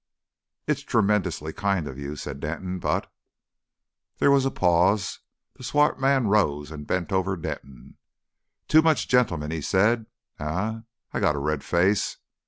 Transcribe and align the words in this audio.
"It's 0.65 0.81
tremendously 0.81 1.53
kind 1.53 1.87
of 1.87 1.99
you," 1.99 2.15
said 2.15 2.39
Denton; 2.39 2.79
"but" 2.79 3.13
There 4.17 4.31
was 4.31 4.45
a 4.45 4.49
pause. 4.49 5.19
The 5.57 5.63
swart 5.63 5.99
man 6.01 6.25
rose 6.25 6.71
and 6.71 6.87
bent 6.87 7.11
over 7.11 7.37
Denton. 7.37 7.97
"Too 8.67 8.81
much 8.81 9.07
ge'man," 9.07 9.51
he 9.51 9.61
said 9.61 10.07
"eh? 10.39 10.79
I 11.13 11.19
got 11.19 11.35
a 11.35 11.39
red 11.39 11.63
face.... 11.63 12.17